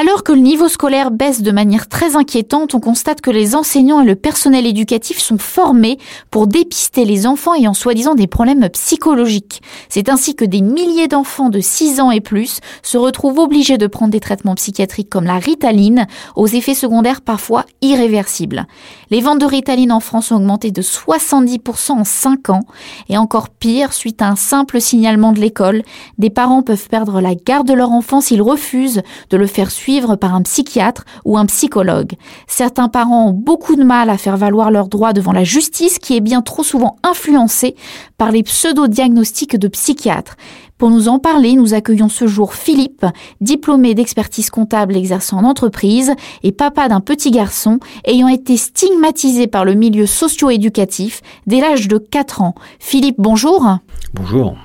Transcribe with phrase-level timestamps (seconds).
[0.00, 4.00] Alors que le niveau scolaire baisse de manière très inquiétante, on constate que les enseignants
[4.00, 5.98] et le personnel éducatif sont formés
[6.30, 9.60] pour dépister les enfants ayant soi-disant des problèmes psychologiques.
[9.90, 13.86] C'est ainsi que des milliers d'enfants de 6 ans et plus se retrouvent obligés de
[13.86, 18.66] prendre des traitements psychiatriques comme la ritaline, aux effets secondaires parfois irréversibles.
[19.10, 22.64] Les ventes de ritaline en France ont augmenté de 70% en 5 ans,
[23.10, 25.82] et encore pire, suite à un simple signalement de l'école,
[26.16, 29.89] des parents peuvent perdre la garde de leur enfant s'ils refusent de le faire suivre
[30.20, 32.12] par un psychiatre ou un psychologue.
[32.46, 36.16] Certains parents ont beaucoup de mal à faire valoir leurs droits devant la justice qui
[36.16, 37.74] est bien trop souvent influencée
[38.16, 40.36] par les pseudo-diagnostics de psychiatres.
[40.78, 43.04] Pour nous en parler, nous accueillons ce jour Philippe,
[43.40, 49.64] diplômé d'expertise comptable exerçant en entreprise et papa d'un petit garçon ayant été stigmatisé par
[49.64, 52.54] le milieu socio-éducatif dès l'âge de 4 ans.
[52.78, 53.78] Philippe, bonjour.
[54.14, 54.56] Bonjour.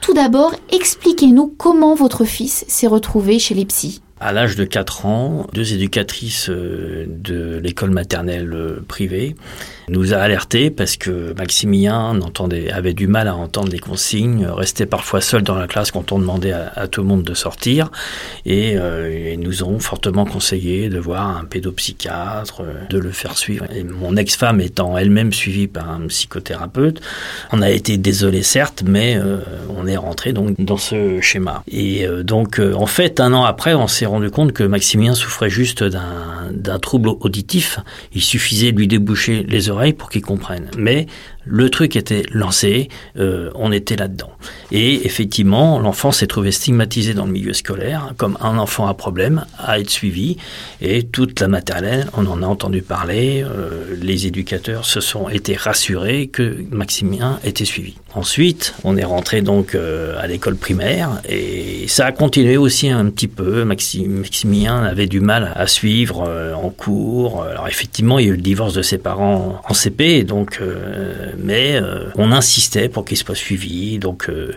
[0.00, 4.00] Tout d'abord, expliquez-nous comment votre fils s'est retrouvé chez les psys.
[4.20, 9.36] À l'âge de 4 ans, deux éducatrices euh, de l'école maternelle euh, privée
[9.88, 12.18] nous a alertés parce que Maximilien
[12.72, 16.18] avait du mal à entendre les consignes, restait parfois seul dans la classe quand on
[16.18, 17.90] demandait à, tout le monde de sortir
[18.44, 23.66] et, euh, nous ont fortement conseillé de voir un pédopsychiatre, de le faire suivre.
[23.88, 27.00] Mon ex-femme étant elle-même suivie par un psychothérapeute,
[27.52, 29.18] on a été désolé certes, mais
[29.74, 31.62] on est rentré donc dans ce schéma.
[31.70, 35.84] Et donc en fait, un an après, on s'est rendu compte que Maximilien souffrait juste
[35.84, 37.78] d'un trouble auditif.
[38.12, 40.70] Il suffisait de lui déboucher les oreilles pour qu'il comprenne.
[40.76, 41.06] Mais
[41.48, 44.30] le truc était lancé, euh, on était là-dedans.
[44.70, 49.46] Et effectivement, l'enfant s'est trouvé stigmatisé dans le milieu scolaire comme un enfant à problème,
[49.58, 50.36] à être suivi.
[50.80, 53.42] Et toute la maternelle, on en a entendu parler.
[53.42, 57.96] Euh, les éducateurs se sont été rassurés que Maximien était suivi.
[58.14, 63.06] Ensuite, on est rentré donc euh, à l'école primaire et ça a continué aussi un
[63.06, 63.64] petit peu.
[63.64, 67.44] Maximien avait du mal à suivre en cours.
[67.44, 70.60] Alors effectivement, il y a eu le divorce de ses parents en CP, donc
[71.38, 73.98] mais euh, on insistait pour qu'il soit suivi.
[73.98, 74.54] Donc euh,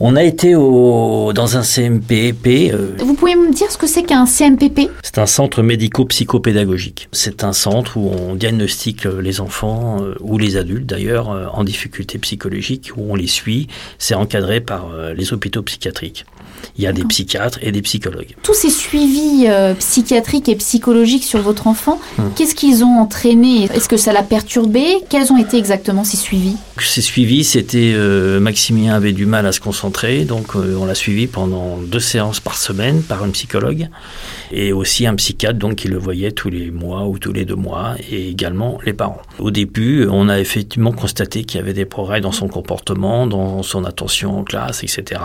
[0.00, 2.72] on a été au, dans un CMPP.
[2.72, 7.08] Euh, Vous pouvez me dire ce que c'est qu'un CMPP C'est un centre médico-psychopédagogique.
[7.12, 12.90] C'est un centre où on diagnostique les enfants ou les adultes d'ailleurs en difficulté psychologique,
[12.96, 13.68] où on les suit.
[13.98, 16.24] C'est encadré par les hôpitaux psychiatriques.
[16.76, 18.36] Il y a des psychiatres et des psychologues.
[18.42, 22.30] Tous ces suivis euh, psychiatriques et psychologiques sur votre enfant, hum.
[22.36, 23.64] qu'est-ce qu'ils ont entraîné?
[23.74, 24.84] Est-ce que ça l'a perturbé?
[25.08, 26.56] Quels ont été exactement ces suivis?
[26.80, 29.87] Ces suivis, c'était euh, Maximien avait du mal à se concentrer,
[30.26, 33.88] donc euh, on l'a suivi pendant deux séances par semaine par un psychologue
[34.52, 37.54] et aussi un psychiatre donc qui le voyait tous les mois ou tous les deux
[37.54, 39.22] mois et également les parents.
[39.38, 43.62] Au début, on a effectivement constaté qu'il y avait des progrès dans son comportement, dans
[43.62, 45.20] son attention en classe, etc.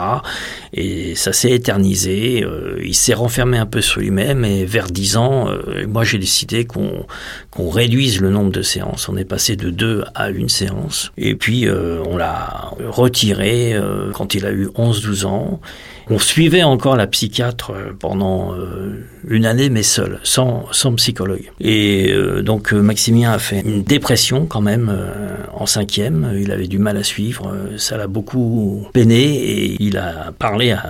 [0.73, 2.43] Et ça s'est éternisé.
[2.43, 6.17] Euh, il s'est renfermé un peu sur lui-même et vers 10 ans, euh, moi j'ai
[6.17, 7.05] décidé qu'on
[7.51, 9.09] qu'on réduise le nombre de séances.
[9.09, 11.11] On est passé de deux à une séance.
[11.17, 13.79] Et puis on l'a retiré
[14.13, 15.59] quand il a eu 11-12 ans.
[16.09, 18.53] On suivait encore la psychiatre pendant
[19.25, 21.49] une année, mais seul, sans, sans psychologue.
[21.61, 24.93] Et donc Maximien a fait une dépression quand même
[25.53, 26.33] en cinquième.
[26.37, 27.55] Il avait du mal à suivre.
[27.77, 30.83] Ça l'a beaucoup peiné et il a parlé à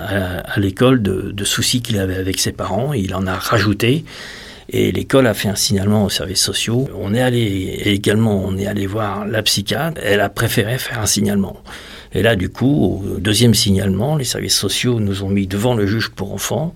[0.44, 2.92] à, l'école de, soucis qu'il avait avec ses parents.
[2.92, 4.04] il en a rajouté.
[4.70, 6.88] Et l'école a fait un signalement aux services sociaux.
[6.98, 10.00] On est allé également, on est allé voir la psychiatre.
[10.02, 11.62] Elle a préféré faire un signalement.
[12.14, 15.86] Et là, du coup, au deuxième signalement, les services sociaux nous ont mis devant le
[15.86, 16.74] juge pour enfants.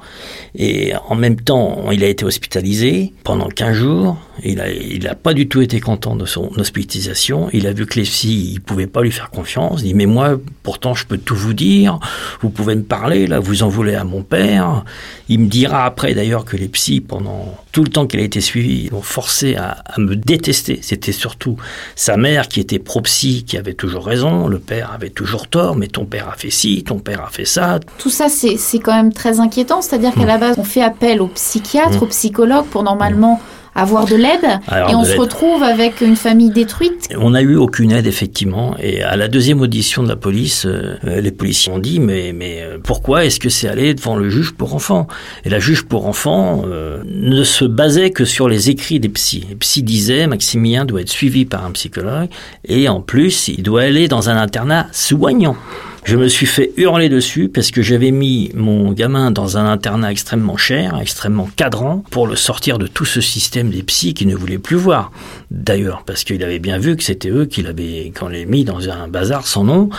[0.56, 4.16] Et en même temps, il a été hospitalisé pendant 15 jours.
[4.44, 7.48] Il n'a il a pas du tout été content de son hospitalisation.
[7.52, 9.80] Il a vu que les psy, ils pouvaient pas lui faire confiance.
[9.80, 11.98] Il dit, mais moi, pourtant, je peux tout vous dire.
[12.40, 14.84] Vous pouvez me parler, là, vous en voulez à mon père.
[15.28, 18.40] Il me dira après, d'ailleurs, que les psys, pendant tout le temps qu'il a été
[18.40, 20.80] suivi, l'ont forcé à, à me détester.
[20.82, 21.56] C'était surtout
[21.96, 24.48] sa mère qui était pro-psy, qui avait toujours raison.
[24.48, 27.44] Le père avait toujours tort, mais ton père a fait ci, ton père a fait
[27.44, 27.80] ça.
[27.98, 29.82] Tout ça, c'est quand même très inquiétant.
[29.82, 32.04] C'est-à-dire qu'à la base, on fait appel aux psychiatres, mmh.
[32.04, 33.40] aux psychologues pour normalement
[33.80, 34.60] avoir de l'aide.
[34.70, 37.08] Et on se retrouve avec une famille détruite.
[37.16, 38.76] On n'a eu aucune aide effectivement.
[38.80, 42.62] Et à la deuxième audition de la police, euh, les policiers ont dit mais mais
[42.62, 45.06] euh, pourquoi est-ce que c'est allé devant le juge pour enfants?
[45.44, 49.46] Et la juge pour enfants euh, ne se basait que sur les écrits des psys.
[49.48, 52.28] Les psys disaient Maximilien doit être suivi par un psychologue
[52.64, 55.56] et en plus il doit aller dans un internat soignant
[56.08, 60.10] Je me suis fait hurler dessus parce que j'avais mis mon gamin dans un internat
[60.10, 64.34] extrêmement cher, extrêmement cadrant, pour le sortir de tout ce système des psys qui ne
[64.34, 65.12] voulaient plus voir.
[65.50, 68.88] D'ailleurs, parce qu'il avait bien vu que c'était eux qui l'avaient, quand l'avaient mis dans
[68.88, 69.90] un bazar sans nom,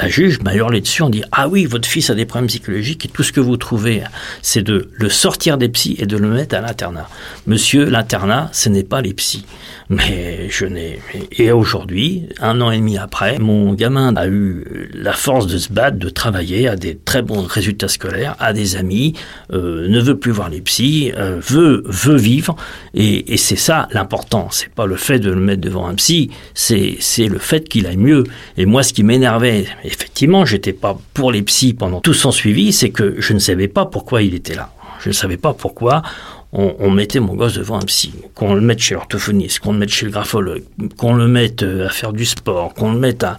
[0.00, 3.04] la juge m'a hurlé dessus en dit Ah oui, votre fils a des problèmes psychologiques
[3.04, 4.02] et tout ce que vous trouvez,
[4.40, 7.10] c'est de le sortir des psys et de le mettre à l'internat.
[7.46, 9.44] Monsieur, l'internat, ce n'est pas les psys.
[9.90, 11.00] Mais je n'ai.
[11.32, 15.72] Et aujourd'hui, un an et demi après, mon gamin a eu la force de se
[15.72, 19.14] battre, de travailler, a des très bons résultats scolaires, a des amis,
[19.52, 22.56] euh, ne veut plus voir les psys, euh, veut veut vivre.
[22.94, 24.48] Et, c'est ça l'important.
[24.50, 27.86] C'est pas le fait de le mettre devant un psy, c'est c'est le fait qu'il
[27.86, 28.24] aille mieux.
[28.56, 32.72] Et moi, ce qui m'énervait, effectivement, j'étais pas pour les psys pendant tout son suivi,
[32.72, 34.70] c'est que je ne savais pas pourquoi il était là.
[35.00, 36.02] Je ne savais pas pourquoi
[36.52, 39.90] on, mettait mon gosse devant un psy, qu'on le mette chez l'orthophoniste, qu'on le mette
[39.90, 40.62] chez le graphologue,
[40.96, 43.36] qu'on le mette euh, à faire du sport, qu'on le mette à,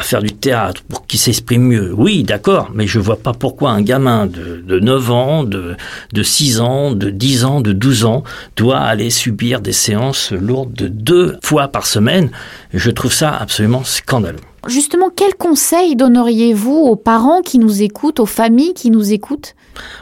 [0.00, 1.92] faire du théâtre pour qu'il s'exprime mieux.
[1.92, 5.76] Oui, d'accord, mais je vois pas pourquoi un gamin de, de 9 ans, de,
[6.12, 8.22] de 6 ans, de 10 ans, de 12 ans
[8.56, 12.30] doit aller subir des séances lourdes de deux fois par semaine.
[12.72, 14.38] Je trouve ça absolument scandaleux.
[14.66, 19.54] Justement, quel conseil donneriez-vous aux parents qui nous écoutent, aux familles qui nous écoutent?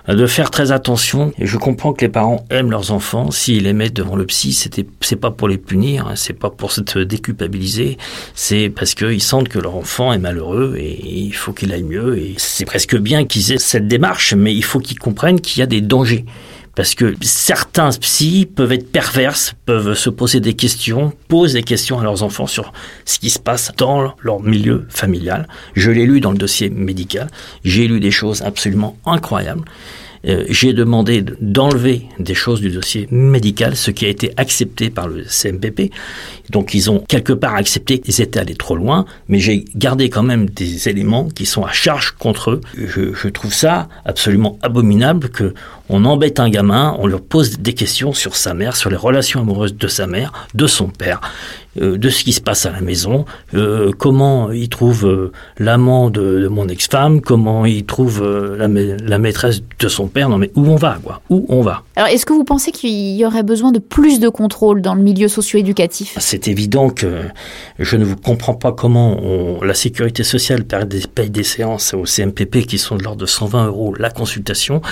[0.06, 1.32] De faire très attention.
[1.38, 3.30] Et je comprends que les parents aiment leurs enfants.
[3.30, 6.70] S'ils les mettent devant le psy, c'est pas pour les punir, hein, c'est pas pour
[6.70, 7.98] se déculpabiliser.
[8.34, 12.18] C'est parce qu'ils sentent que leur enfant est malheureux et il faut qu'il aille mieux.
[12.18, 15.62] Et c'est presque bien qu'ils aient cette démarche, mais il faut qu'ils comprennent qu'il y
[15.62, 16.24] a des dangers.
[16.74, 21.98] Parce que certains psys peuvent être perverses, peuvent se poser des questions, posent des questions
[21.98, 22.72] à leurs enfants sur
[23.04, 25.48] ce qui se passe dans leur milieu familial.
[25.74, 27.28] Je l'ai lu dans le dossier médical.
[27.64, 29.64] J'ai lu des choses absolument incroyables.
[30.24, 35.08] Euh, j'ai demandé d'enlever des choses du dossier médical, ce qui a été accepté par
[35.08, 35.90] le CMPP.
[36.50, 40.22] Donc ils ont quelque part accepté qu'ils étaient allés trop loin, mais j'ai gardé quand
[40.22, 42.60] même des éléments qui sont à charge contre eux.
[42.76, 45.54] Je, je trouve ça absolument abominable que
[45.92, 49.40] on embête un gamin, on lui pose des questions sur sa mère, sur les relations
[49.40, 51.20] amoureuses de sa mère, de son père.
[51.80, 53.24] Euh, de ce qui se passe à la maison,
[53.54, 59.62] euh, comment il trouve euh, l'amant de, mon ex-femme, comment il trouve la, la, maîtresse
[59.78, 60.28] de son père.
[60.28, 61.22] Non mais où on va quoi?
[61.30, 61.82] Où on va?
[61.96, 65.00] Alors est-ce que vous pensez qu'il y aurait besoin de plus de contrôle dans le
[65.00, 66.14] milieu socio-éducatif?
[66.20, 67.22] C'est évident que
[67.78, 70.64] je ne vous comprends pas comment on, la sécurité sociale
[71.14, 74.82] paye des séances au CMPP qui sont de l'ordre de 120 euros la consultation,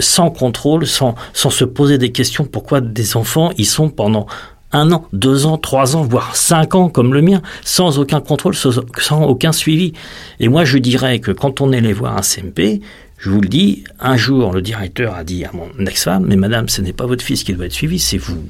[0.00, 4.26] sans contrôle, sans, sans se poser des questions pourquoi des enfants ils sont pendant
[4.72, 8.54] un an, deux ans, trois ans, voire cinq ans comme le mien, sans aucun contrôle,
[8.54, 9.92] sans aucun suivi.
[10.40, 12.80] Et moi, je dirais que quand on est allé voir un CMP,
[13.18, 16.68] je vous le dis, un jour, le directeur a dit à mon ex-femme, mais madame,
[16.68, 18.42] ce n'est pas votre fils qui doit être suivi, c'est vous.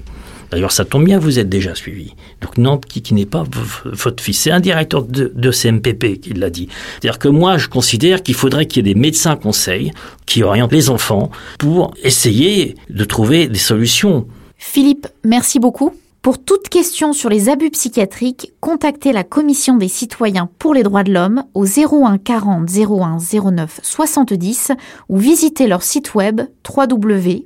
[0.53, 2.15] D'ailleurs, ça tombe bien, vous êtes déjà suivi.
[2.43, 3.45] Donc non, qui, n'est pas
[3.85, 4.39] votre fils.
[4.39, 6.69] C'est un directeur de, de CMPP qui l'a dit.
[7.01, 9.93] C'est-à-dire que moi, je considère qu'il faudrait qu'il y ait des médecins conseils
[10.27, 14.27] qui orientent les enfants pour essayer de trouver des solutions.
[14.59, 15.95] Philippe, merci beaucoup.
[16.21, 21.03] Pour toute question sur les abus psychiatriques, contactez la Commission des citoyens pour les droits
[21.03, 23.19] de l'homme au 01 40 01
[23.51, 24.73] 09 70
[25.09, 27.43] ou visitez leur site web www.ccdh.fr.